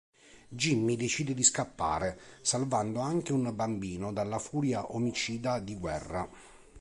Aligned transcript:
Jimmy 0.49 0.95
decide 0.95 1.35
di 1.35 1.43
scappare, 1.43 2.19
salvando 2.41 3.01
anche 3.01 3.33
un 3.33 3.55
bambino 3.55 4.11
dalla 4.11 4.39
furia 4.39 4.95
omicida 4.95 5.59
di 5.59 5.77
"Guerra". 5.77 6.27